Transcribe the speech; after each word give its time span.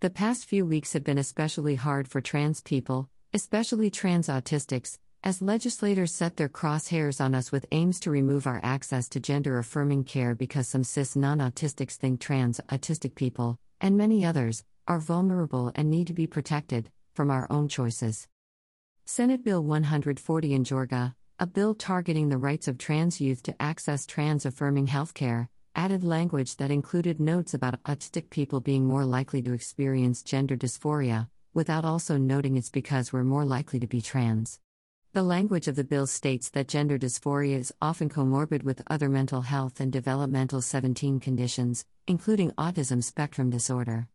The 0.00 0.10
past 0.10 0.44
few 0.44 0.66
weeks 0.66 0.92
have 0.92 1.04
been 1.04 1.16
especially 1.16 1.74
hard 1.74 2.06
for 2.06 2.20
trans 2.20 2.60
people, 2.60 3.08
especially 3.32 3.88
trans 3.88 4.28
autistics, 4.28 4.98
as 5.24 5.40
legislators 5.40 6.14
set 6.14 6.36
their 6.36 6.50
crosshairs 6.50 7.18
on 7.18 7.34
us 7.34 7.50
with 7.50 7.64
aims 7.72 7.98
to 8.00 8.10
remove 8.10 8.46
our 8.46 8.60
access 8.62 9.08
to 9.08 9.20
gender 9.20 9.58
affirming 9.58 10.04
care 10.04 10.34
because 10.34 10.68
some 10.68 10.84
cis 10.84 11.16
non 11.16 11.38
autistics 11.38 11.94
think 11.94 12.20
trans 12.20 12.60
autistic 12.68 13.14
people, 13.14 13.58
and 13.80 13.96
many 13.96 14.22
others, 14.22 14.64
are 14.86 14.98
vulnerable 14.98 15.72
and 15.74 15.88
need 15.88 16.08
to 16.08 16.12
be 16.12 16.26
protected 16.26 16.90
from 17.14 17.30
our 17.30 17.46
own 17.48 17.66
choices. 17.66 18.28
Senate 19.06 19.42
Bill 19.42 19.62
140 19.64 20.52
in 20.52 20.62
Georgia, 20.62 21.14
a 21.38 21.46
bill 21.46 21.74
targeting 21.74 22.28
the 22.28 22.36
rights 22.36 22.68
of 22.68 22.76
trans 22.76 23.18
youth 23.18 23.42
to 23.44 23.62
access 23.62 24.04
trans 24.04 24.44
affirming 24.44 24.88
healthcare, 24.88 25.48
added 25.76 26.02
language 26.02 26.56
that 26.56 26.70
included 26.70 27.20
notes 27.20 27.52
about 27.52 27.82
autistic 27.84 28.30
people 28.30 28.60
being 28.60 28.86
more 28.86 29.04
likely 29.04 29.42
to 29.42 29.52
experience 29.52 30.22
gender 30.22 30.56
dysphoria, 30.56 31.28
without 31.52 31.84
also 31.84 32.16
noting 32.16 32.56
it's 32.56 32.70
because 32.70 33.12
we're 33.12 33.22
more 33.22 33.44
likely 33.44 33.78
to 33.78 33.86
be 33.86 34.00
trans. 34.00 34.58
The 35.12 35.22
language 35.22 35.68
of 35.68 35.76
the 35.76 35.84
bill 35.84 36.06
states 36.06 36.48
that 36.50 36.68
gender 36.68 36.98
dysphoria 36.98 37.58
is 37.58 37.74
often 37.80 38.08
comorbid 38.08 38.62
with 38.62 38.82
other 38.88 39.10
mental 39.10 39.42
health 39.42 39.78
and 39.78 39.92
developmental 39.92 40.62
17 40.62 41.20
conditions, 41.20 41.84
including 42.06 42.52
autism 42.52 43.04
spectrum 43.04 43.50
disorder. 43.50 44.08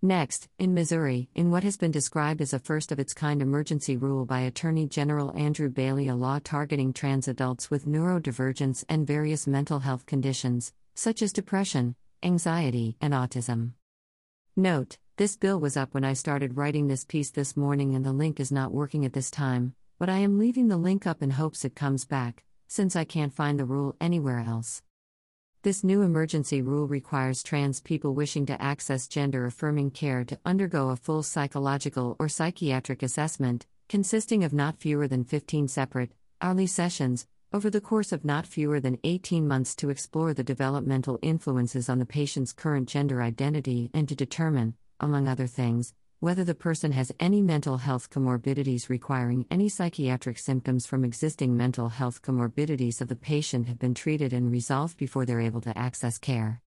Next, 0.00 0.48
in 0.60 0.74
Missouri, 0.74 1.28
in 1.34 1.50
what 1.50 1.64
has 1.64 1.76
been 1.76 1.90
described 1.90 2.40
as 2.40 2.52
a 2.52 2.60
first 2.60 2.92
of 2.92 3.00
its 3.00 3.12
kind 3.12 3.42
emergency 3.42 3.96
rule 3.96 4.24
by 4.24 4.40
Attorney 4.40 4.86
General 4.86 5.36
Andrew 5.36 5.68
Bailey, 5.68 6.06
a 6.06 6.14
law 6.14 6.38
targeting 6.38 6.92
trans 6.92 7.26
adults 7.26 7.68
with 7.68 7.84
neurodivergence 7.84 8.84
and 8.88 9.04
various 9.04 9.48
mental 9.48 9.80
health 9.80 10.06
conditions, 10.06 10.72
such 10.98 11.22
as 11.22 11.32
depression, 11.32 11.94
anxiety, 12.24 12.96
and 13.00 13.14
autism. 13.14 13.70
Note, 14.56 14.98
this 15.16 15.36
bill 15.36 15.60
was 15.60 15.76
up 15.76 15.94
when 15.94 16.04
I 16.04 16.12
started 16.12 16.56
writing 16.56 16.88
this 16.88 17.04
piece 17.04 17.30
this 17.30 17.56
morning 17.56 17.94
and 17.94 18.04
the 18.04 18.12
link 18.12 18.40
is 18.40 18.50
not 18.50 18.72
working 18.72 19.04
at 19.04 19.12
this 19.12 19.30
time, 19.30 19.76
but 20.00 20.08
I 20.08 20.18
am 20.18 20.40
leaving 20.40 20.66
the 20.66 20.76
link 20.76 21.06
up 21.06 21.22
in 21.22 21.30
hopes 21.30 21.64
it 21.64 21.76
comes 21.76 22.04
back, 22.04 22.42
since 22.66 22.96
I 22.96 23.04
can't 23.04 23.32
find 23.32 23.60
the 23.60 23.64
rule 23.64 23.94
anywhere 24.00 24.40
else. 24.40 24.82
This 25.62 25.84
new 25.84 26.02
emergency 26.02 26.62
rule 26.62 26.88
requires 26.88 27.44
trans 27.44 27.80
people 27.80 28.12
wishing 28.12 28.44
to 28.46 28.60
access 28.60 29.06
gender 29.06 29.46
affirming 29.46 29.92
care 29.92 30.24
to 30.24 30.40
undergo 30.44 30.90
a 30.90 30.96
full 30.96 31.22
psychological 31.22 32.16
or 32.18 32.28
psychiatric 32.28 33.04
assessment, 33.04 33.66
consisting 33.88 34.42
of 34.42 34.52
not 34.52 34.80
fewer 34.80 35.06
than 35.06 35.22
15 35.22 35.68
separate, 35.68 36.10
hourly 36.42 36.66
sessions, 36.66 37.28
over 37.52 37.70
the 37.70 37.80
course 37.80 38.12
of 38.12 38.26
not 38.26 38.46
fewer 38.46 38.78
than 38.78 38.98
18 39.04 39.48
months 39.48 39.74
to 39.76 39.88
explore 39.88 40.34
the 40.34 40.44
developmental 40.44 41.18
influences 41.22 41.88
on 41.88 41.98
the 41.98 42.04
patient's 42.04 42.52
current 42.52 42.88
gender 42.88 43.22
identity 43.22 43.90
and 43.94 44.06
to 44.08 44.14
determine, 44.14 44.74
among 45.00 45.26
other 45.26 45.46
things, 45.46 45.94
whether 46.20 46.44
the 46.44 46.54
person 46.54 46.92
has 46.92 47.10
any 47.18 47.40
mental 47.40 47.78
health 47.78 48.10
comorbidities 48.10 48.90
requiring 48.90 49.46
any 49.50 49.68
psychiatric 49.68 50.38
symptoms 50.38 50.84
from 50.84 51.04
existing 51.04 51.56
mental 51.56 51.88
health 51.88 52.20
comorbidities 52.20 53.00
of 53.00 53.08
the 53.08 53.16
patient 53.16 53.66
have 53.66 53.78
been 53.78 53.94
treated 53.94 54.34
and 54.34 54.50
resolved 54.50 54.98
before 54.98 55.24
they're 55.24 55.40
able 55.40 55.62
to 55.62 55.78
access 55.78 56.18
care. 56.18 56.60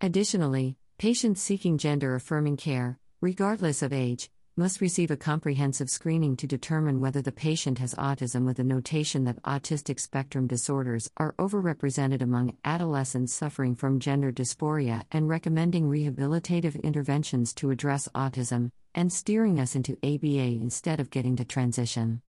Additionally, 0.00 0.76
patients 0.98 1.40
seeking 1.40 1.78
gender 1.78 2.16
affirming 2.16 2.56
care, 2.56 2.98
regardless 3.20 3.80
of 3.80 3.92
age, 3.92 4.28
must 4.56 4.80
receive 4.80 5.10
a 5.10 5.16
comprehensive 5.16 5.88
screening 5.88 6.36
to 6.36 6.46
determine 6.46 7.00
whether 7.00 7.22
the 7.22 7.32
patient 7.32 7.78
has 7.78 7.94
autism 7.94 8.44
with 8.44 8.58
a 8.58 8.64
notation 8.64 9.24
that 9.24 9.42
autistic 9.44 9.98
spectrum 9.98 10.46
disorders 10.46 11.10
are 11.16 11.34
overrepresented 11.38 12.20
among 12.20 12.56
adolescents 12.64 13.32
suffering 13.32 13.74
from 13.74 14.00
gender 14.00 14.30
dysphoria 14.30 15.02
and 15.12 15.28
recommending 15.28 15.88
rehabilitative 15.88 16.82
interventions 16.82 17.54
to 17.54 17.70
address 17.70 18.08
autism 18.14 18.70
and 18.94 19.12
steering 19.12 19.58
us 19.58 19.74
into 19.74 19.96
ABA 20.02 20.60
instead 20.60 21.00
of 21.00 21.10
getting 21.10 21.36
to 21.36 21.44
transition. 21.44 22.20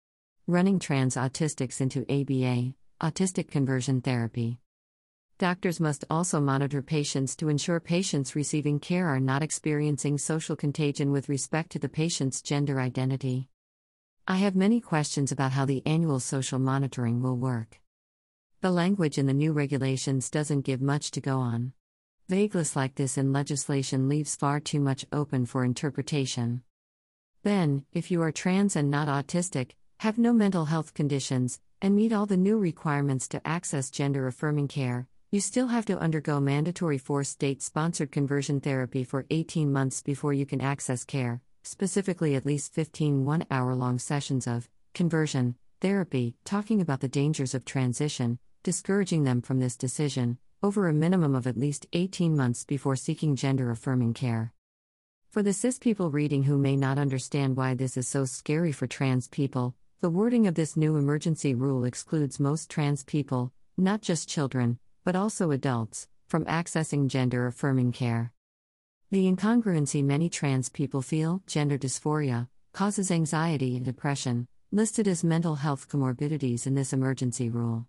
Running 0.47 0.79
trans 0.79 1.15
autistics 1.15 1.81
into 1.81 2.01
ABA, 2.09 2.73
autistic 3.01 3.51
conversion 3.51 3.99
therapy. 3.99 4.60
Doctors 5.41 5.79
must 5.79 6.05
also 6.07 6.39
monitor 6.39 6.83
patients 6.83 7.35
to 7.37 7.49
ensure 7.49 7.79
patients 7.79 8.35
receiving 8.35 8.79
care 8.79 9.07
are 9.07 9.19
not 9.19 9.41
experiencing 9.41 10.19
social 10.19 10.55
contagion 10.55 11.11
with 11.11 11.29
respect 11.29 11.71
to 11.71 11.79
the 11.79 11.89
patient's 11.89 12.43
gender 12.43 12.79
identity. 12.79 13.49
I 14.27 14.35
have 14.35 14.55
many 14.55 14.79
questions 14.79 15.31
about 15.31 15.53
how 15.53 15.65
the 15.65 15.81
annual 15.83 16.19
social 16.19 16.59
monitoring 16.59 17.23
will 17.23 17.37
work. 17.37 17.81
The 18.61 18.69
language 18.69 19.17
in 19.17 19.25
the 19.25 19.33
new 19.33 19.51
regulations 19.51 20.29
doesn't 20.29 20.61
give 20.61 20.79
much 20.79 21.09
to 21.09 21.21
go 21.21 21.39
on. 21.39 21.73
Vagueness 22.29 22.75
like 22.75 22.93
this 22.93 23.17
in 23.17 23.33
legislation 23.33 24.07
leaves 24.07 24.35
far 24.35 24.59
too 24.59 24.79
much 24.79 25.07
open 25.11 25.47
for 25.47 25.65
interpretation. 25.65 26.61
Then, 27.41 27.85
if 27.93 28.11
you 28.11 28.21
are 28.21 28.31
trans 28.31 28.75
and 28.75 28.91
not 28.91 29.07
autistic, 29.07 29.71
have 30.01 30.19
no 30.19 30.33
mental 30.33 30.65
health 30.65 30.93
conditions, 30.93 31.59
and 31.81 31.95
meet 31.95 32.13
all 32.13 32.27
the 32.27 32.37
new 32.37 32.59
requirements 32.59 33.27
to 33.29 33.41
access 33.47 33.89
gender 33.89 34.27
affirming 34.27 34.67
care, 34.67 35.07
you 35.33 35.39
still 35.39 35.67
have 35.67 35.85
to 35.85 35.97
undergo 35.97 36.41
mandatory 36.41 36.97
four 36.97 37.23
state 37.23 37.61
sponsored 37.61 38.11
conversion 38.11 38.59
therapy 38.59 39.01
for 39.05 39.25
18 39.29 39.71
months 39.71 40.01
before 40.01 40.33
you 40.33 40.45
can 40.45 40.59
access 40.59 41.05
care, 41.05 41.41
specifically 41.63 42.35
at 42.35 42.45
least 42.45 42.73
15 42.73 43.23
one 43.23 43.45
hour 43.49 43.73
long 43.73 43.97
sessions 43.97 44.45
of 44.45 44.69
conversion 44.93 45.55
therapy, 45.79 46.35
talking 46.43 46.81
about 46.81 46.99
the 46.99 47.07
dangers 47.07 47.55
of 47.55 47.63
transition, 47.63 48.39
discouraging 48.61 49.23
them 49.23 49.41
from 49.41 49.61
this 49.61 49.77
decision, 49.77 50.37
over 50.61 50.89
a 50.89 50.93
minimum 50.93 51.33
of 51.33 51.47
at 51.47 51.55
least 51.55 51.87
18 51.93 52.35
months 52.35 52.65
before 52.65 52.97
seeking 52.97 53.37
gender 53.37 53.71
affirming 53.71 54.13
care. 54.13 54.51
For 55.29 55.41
the 55.41 55.53
cis 55.53 55.79
people 55.79 56.11
reading 56.11 56.43
who 56.43 56.57
may 56.57 56.75
not 56.75 56.97
understand 56.97 57.55
why 57.55 57.73
this 57.73 57.95
is 57.95 58.05
so 58.05 58.25
scary 58.25 58.73
for 58.73 58.85
trans 58.85 59.29
people, 59.29 59.75
the 60.01 60.09
wording 60.09 60.45
of 60.45 60.55
this 60.55 60.75
new 60.75 60.97
emergency 60.97 61.55
rule 61.55 61.85
excludes 61.85 62.37
most 62.37 62.69
trans 62.69 63.05
people, 63.05 63.53
not 63.77 64.01
just 64.01 64.27
children, 64.27 64.77
but 65.03 65.15
also 65.15 65.51
adults, 65.51 66.07
from 66.27 66.45
accessing 66.45 67.07
gender 67.07 67.47
affirming 67.47 67.91
care. 67.91 68.31
The 69.11 69.29
incongruency 69.29 70.03
many 70.03 70.29
trans 70.29 70.69
people 70.69 71.01
feel, 71.01 71.43
gender 71.45 71.77
dysphoria, 71.77 72.47
causes 72.71 73.11
anxiety 73.11 73.75
and 73.75 73.83
depression, 73.83 74.47
listed 74.71 75.07
as 75.07 75.23
mental 75.23 75.55
health 75.55 75.89
comorbidities 75.89 76.65
in 76.65 76.75
this 76.75 76.93
emergency 76.93 77.49
rule. 77.49 77.87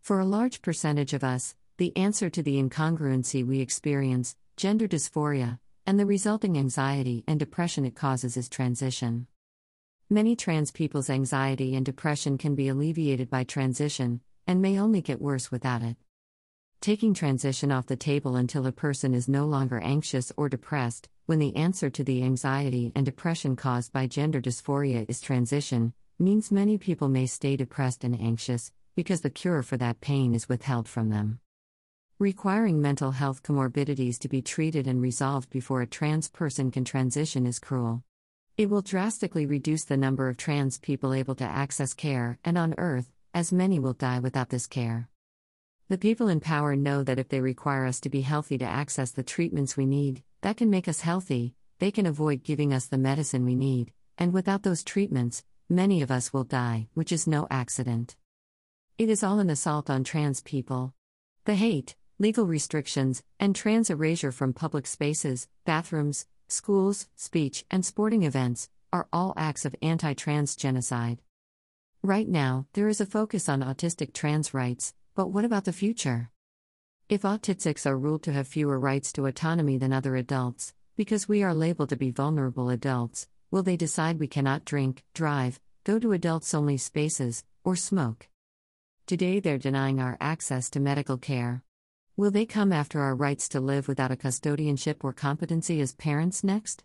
For 0.00 0.20
a 0.20 0.24
large 0.24 0.62
percentage 0.62 1.12
of 1.12 1.24
us, 1.24 1.56
the 1.78 1.96
answer 1.96 2.30
to 2.30 2.42
the 2.42 2.62
incongruency 2.62 3.44
we 3.44 3.60
experience, 3.60 4.36
gender 4.56 4.86
dysphoria, 4.86 5.58
and 5.84 5.98
the 5.98 6.06
resulting 6.06 6.56
anxiety 6.56 7.24
and 7.26 7.40
depression 7.40 7.84
it 7.84 7.96
causes 7.96 8.36
is 8.36 8.48
transition. 8.48 9.26
Many 10.08 10.36
trans 10.36 10.70
people's 10.70 11.10
anxiety 11.10 11.74
and 11.74 11.84
depression 11.84 12.38
can 12.38 12.54
be 12.54 12.68
alleviated 12.68 13.28
by 13.28 13.42
transition, 13.42 14.20
and 14.46 14.62
may 14.62 14.78
only 14.78 15.02
get 15.02 15.20
worse 15.20 15.50
without 15.50 15.82
it. 15.82 15.96
Taking 16.80 17.14
transition 17.14 17.72
off 17.72 17.86
the 17.86 17.96
table 17.96 18.36
until 18.36 18.66
a 18.66 18.72
person 18.72 19.14
is 19.14 19.28
no 19.28 19.46
longer 19.46 19.80
anxious 19.80 20.32
or 20.36 20.48
depressed, 20.48 21.08
when 21.26 21.38
the 21.38 21.56
answer 21.56 21.90
to 21.90 22.04
the 22.04 22.22
anxiety 22.22 22.92
and 22.94 23.04
depression 23.04 23.56
caused 23.56 23.92
by 23.92 24.06
gender 24.06 24.40
dysphoria 24.40 25.04
is 25.08 25.20
transition, 25.20 25.92
means 26.18 26.52
many 26.52 26.78
people 26.78 27.08
may 27.08 27.26
stay 27.26 27.56
depressed 27.56 28.04
and 28.04 28.18
anxious, 28.20 28.70
because 28.94 29.22
the 29.22 29.30
cure 29.30 29.62
for 29.62 29.76
that 29.76 30.00
pain 30.00 30.34
is 30.34 30.48
withheld 30.48 30.88
from 30.88 31.10
them. 31.10 31.40
Requiring 32.18 32.80
mental 32.80 33.10
health 33.10 33.42
comorbidities 33.42 34.18
to 34.20 34.28
be 34.28 34.40
treated 34.40 34.86
and 34.86 35.02
resolved 35.02 35.50
before 35.50 35.82
a 35.82 35.86
trans 35.86 36.28
person 36.28 36.70
can 36.70 36.84
transition 36.84 37.46
is 37.46 37.58
cruel. 37.58 38.04
It 38.56 38.70
will 38.70 38.80
drastically 38.80 39.44
reduce 39.44 39.84
the 39.84 39.98
number 39.98 40.28
of 40.28 40.36
trans 40.36 40.78
people 40.78 41.12
able 41.12 41.34
to 41.34 41.44
access 41.44 41.92
care, 41.92 42.38
and 42.44 42.56
on 42.56 42.74
Earth, 42.78 43.10
as 43.34 43.52
many 43.52 43.78
will 43.78 43.92
die 43.92 44.20
without 44.20 44.48
this 44.48 44.66
care. 44.66 45.10
The 45.88 45.98
people 45.98 46.26
in 46.26 46.40
power 46.40 46.74
know 46.74 47.04
that 47.04 47.20
if 47.20 47.28
they 47.28 47.40
require 47.40 47.86
us 47.86 48.00
to 48.00 48.08
be 48.08 48.22
healthy 48.22 48.58
to 48.58 48.64
access 48.64 49.12
the 49.12 49.22
treatments 49.22 49.76
we 49.76 49.86
need, 49.86 50.24
that 50.40 50.56
can 50.56 50.68
make 50.68 50.88
us 50.88 51.02
healthy, 51.02 51.54
they 51.78 51.92
can 51.92 52.06
avoid 52.06 52.42
giving 52.42 52.74
us 52.74 52.86
the 52.86 52.98
medicine 52.98 53.44
we 53.44 53.54
need, 53.54 53.92
and 54.18 54.32
without 54.32 54.64
those 54.64 54.82
treatments, 54.82 55.44
many 55.68 56.02
of 56.02 56.10
us 56.10 56.32
will 56.32 56.42
die, 56.42 56.88
which 56.94 57.12
is 57.12 57.28
no 57.28 57.46
accident. 57.52 58.16
It 58.98 59.08
is 59.08 59.22
all 59.22 59.38
an 59.38 59.48
assault 59.48 59.88
on 59.88 60.02
trans 60.02 60.42
people. 60.42 60.92
The 61.44 61.54
hate, 61.54 61.94
legal 62.18 62.46
restrictions, 62.46 63.22
and 63.38 63.54
trans 63.54 63.88
erasure 63.88 64.32
from 64.32 64.54
public 64.54 64.88
spaces, 64.88 65.46
bathrooms, 65.64 66.26
schools, 66.48 67.06
speech, 67.14 67.64
and 67.70 67.86
sporting 67.86 68.24
events 68.24 68.68
are 68.92 69.06
all 69.12 69.34
acts 69.36 69.64
of 69.64 69.76
anti 69.82 70.14
trans 70.14 70.56
genocide. 70.56 71.20
Right 72.02 72.28
now, 72.28 72.66
there 72.72 72.88
is 72.88 73.00
a 73.00 73.06
focus 73.06 73.48
on 73.48 73.62
autistic 73.62 74.12
trans 74.12 74.52
rights, 74.52 74.94
but 75.16 75.28
what 75.28 75.46
about 75.46 75.64
the 75.64 75.72
future? 75.72 76.30
If 77.08 77.22
autistics 77.22 77.86
are 77.86 77.96
ruled 77.96 78.22
to 78.24 78.32
have 78.34 78.46
fewer 78.46 78.78
rights 78.78 79.14
to 79.14 79.24
autonomy 79.24 79.78
than 79.78 79.90
other 79.90 80.14
adults, 80.14 80.74
because 80.94 81.26
we 81.26 81.42
are 81.42 81.54
labeled 81.54 81.88
to 81.88 81.96
be 81.96 82.10
vulnerable 82.10 82.68
adults, 82.68 83.26
will 83.50 83.62
they 83.62 83.78
decide 83.78 84.20
we 84.20 84.28
cannot 84.28 84.66
drink, 84.66 85.04
drive, 85.14 85.58
go 85.84 85.98
to 85.98 86.12
adults 86.12 86.52
only 86.52 86.76
spaces, 86.76 87.44
or 87.64 87.76
smoke? 87.76 88.28
Today 89.06 89.40
they're 89.40 89.56
denying 89.56 90.00
our 90.00 90.18
access 90.20 90.68
to 90.70 90.80
medical 90.80 91.16
care. 91.16 91.62
Will 92.18 92.30
they 92.30 92.44
come 92.44 92.70
after 92.70 93.00
our 93.00 93.14
rights 93.14 93.48
to 93.50 93.60
live 93.60 93.88
without 93.88 94.12
a 94.12 94.16
custodianship 94.16 95.02
or 95.02 95.14
competency 95.14 95.80
as 95.80 95.94
parents 95.94 96.44
next? 96.44 96.84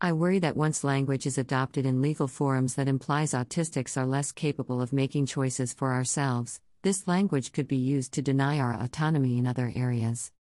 I 0.00 0.14
worry 0.14 0.38
that 0.38 0.56
once 0.56 0.84
language 0.84 1.26
is 1.26 1.36
adopted 1.36 1.84
in 1.84 2.00
legal 2.00 2.28
forums 2.28 2.76
that 2.76 2.88
implies 2.88 3.32
autistics 3.32 3.98
are 3.98 4.06
less 4.06 4.32
capable 4.32 4.80
of 4.80 4.94
making 4.94 5.26
choices 5.26 5.74
for 5.74 5.92
ourselves, 5.92 6.60
this 6.82 7.06
language 7.06 7.52
could 7.52 7.68
be 7.68 7.76
used 7.76 8.12
to 8.12 8.22
deny 8.22 8.58
our 8.58 8.74
autonomy 8.74 9.38
in 9.38 9.46
other 9.46 9.72
areas. 9.76 10.32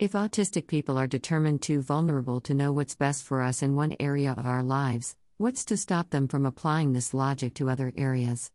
If 0.00 0.12
autistic 0.12 0.66
people 0.66 0.98
are 0.98 1.06
determined 1.06 1.62
too 1.62 1.80
vulnerable 1.80 2.40
to 2.40 2.54
know 2.54 2.72
what's 2.72 2.96
best 2.96 3.22
for 3.22 3.40
us 3.40 3.62
in 3.62 3.76
one 3.76 3.94
area 4.00 4.34
of 4.36 4.46
our 4.46 4.64
lives, 4.64 5.14
what's 5.36 5.64
to 5.66 5.76
stop 5.76 6.10
them 6.10 6.26
from 6.26 6.44
applying 6.44 6.92
this 6.92 7.14
logic 7.14 7.54
to 7.54 7.70
other 7.70 7.92
areas? 7.96 8.50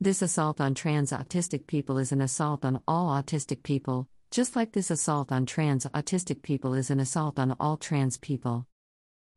This 0.00 0.22
assault 0.22 0.62
on 0.62 0.74
trans 0.74 1.12
autistic 1.12 1.66
people 1.66 1.98
is 1.98 2.10
an 2.10 2.22
assault 2.22 2.64
on 2.64 2.80
all 2.88 3.10
autistic 3.10 3.62
people, 3.62 4.08
just 4.30 4.56
like 4.56 4.72
this 4.72 4.90
assault 4.90 5.30
on 5.30 5.44
trans 5.44 5.84
autistic 5.86 6.40
people 6.40 6.72
is 6.72 6.90
an 6.90 7.00
assault 7.00 7.38
on 7.38 7.54
all 7.60 7.76
trans 7.76 8.16
people. 8.16 8.66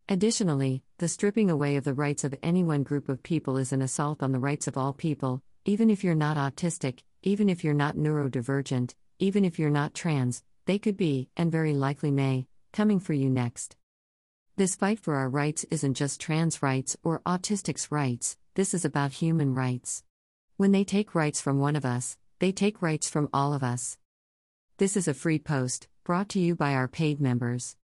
Additionally, 0.07 0.83
the 0.99 1.09
stripping 1.09 1.49
away 1.49 1.75
of 1.75 1.83
the 1.83 1.93
rights 1.93 2.23
of 2.23 2.33
any 2.41 2.63
one 2.63 2.83
group 2.83 3.09
of 3.09 3.23
people 3.23 3.57
is 3.57 3.73
an 3.73 3.81
assault 3.81 4.23
on 4.23 4.31
the 4.31 4.39
rights 4.39 4.67
of 4.67 4.77
all 4.77 4.93
people, 4.93 5.41
even 5.65 5.89
if 5.89 6.03
you're 6.03 6.13
not 6.13 6.35
autistic, 6.35 6.99
even 7.21 7.47
if 7.47 7.63
you're 7.63 7.73
not 7.73 7.95
neurodivergent, 7.95 8.95
even 9.19 9.45
if 9.45 9.57
you're 9.57 9.69
not 9.69 9.93
trans, 9.93 10.43
they 10.65 10.77
could 10.77 10.97
be, 10.97 11.29
and 11.37 11.51
very 11.51 11.73
likely 11.73 12.11
may, 12.11 12.47
coming 12.73 12.99
for 12.99 13.13
you 13.13 13.29
next. 13.29 13.77
This 14.57 14.75
fight 14.75 14.99
for 14.99 15.15
our 15.15 15.29
rights 15.29 15.65
isn't 15.71 15.93
just 15.93 16.19
trans 16.19 16.61
rights 16.61 16.97
or 17.01 17.21
autistics' 17.25 17.91
rights, 17.91 18.37
this 18.55 18.73
is 18.73 18.83
about 18.83 19.13
human 19.13 19.55
rights. 19.55 20.03
When 20.57 20.73
they 20.73 20.83
take 20.83 21.15
rights 21.15 21.39
from 21.39 21.59
one 21.59 21.77
of 21.77 21.85
us, 21.85 22.17
they 22.39 22.51
take 22.51 22.81
rights 22.81 23.09
from 23.09 23.29
all 23.33 23.53
of 23.53 23.63
us. 23.63 23.97
This 24.79 24.97
is 24.97 25.07
a 25.07 25.13
free 25.13 25.39
post, 25.39 25.87
brought 26.03 26.27
to 26.29 26.39
you 26.39 26.55
by 26.55 26.73
our 26.73 26.89
paid 26.89 27.21
members. 27.21 27.77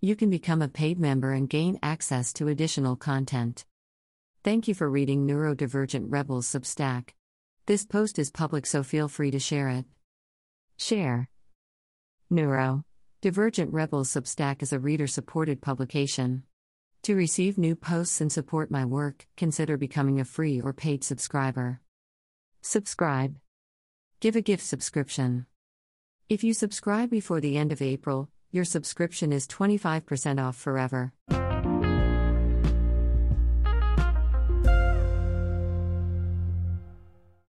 You 0.00 0.14
can 0.14 0.30
become 0.30 0.62
a 0.62 0.68
paid 0.68 1.00
member 1.00 1.32
and 1.32 1.48
gain 1.48 1.80
access 1.82 2.32
to 2.34 2.46
additional 2.46 2.94
content. 2.94 3.64
Thank 4.44 4.68
you 4.68 4.74
for 4.74 4.88
reading 4.88 5.26
Neurodivergent 5.26 6.06
Rebels 6.10 6.46
Substack. 6.46 7.10
This 7.66 7.86
post 7.86 8.18
is 8.18 8.30
public, 8.30 8.66
so 8.66 8.82
feel 8.82 9.08
free 9.08 9.30
to 9.30 9.38
share 9.38 9.70
it. 9.70 9.86
Share. 10.76 11.30
Neuro. 12.28 12.84
Divergent 13.22 13.72
Rebels 13.72 14.10
Substack 14.10 14.62
is 14.62 14.70
a 14.70 14.78
reader 14.78 15.06
supported 15.06 15.62
publication. 15.62 16.42
To 17.04 17.14
receive 17.14 17.56
new 17.56 17.74
posts 17.74 18.20
and 18.20 18.30
support 18.30 18.70
my 18.70 18.84
work, 18.84 19.26
consider 19.38 19.78
becoming 19.78 20.20
a 20.20 20.26
free 20.26 20.60
or 20.60 20.74
paid 20.74 21.02
subscriber. 21.04 21.80
Subscribe. 22.60 23.36
Give 24.20 24.36
a 24.36 24.42
gift 24.42 24.62
subscription. 24.62 25.46
If 26.28 26.44
you 26.44 26.52
subscribe 26.52 27.08
before 27.08 27.40
the 27.40 27.56
end 27.56 27.72
of 27.72 27.80
April, 27.80 28.28
your 28.52 28.66
subscription 28.66 29.32
is 29.32 29.48
25% 29.48 30.38
off 30.38 30.56
forever. 30.56 31.14